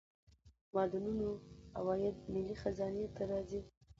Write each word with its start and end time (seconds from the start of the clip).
د 0.67 0.71
معدنونو 0.73 1.27
عواید 1.77 2.15
ملي 2.33 2.55
خزانې 2.61 3.05
ته 3.15 3.23
ځي 3.49 3.61